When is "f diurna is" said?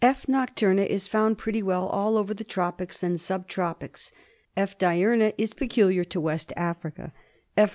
4.57-5.53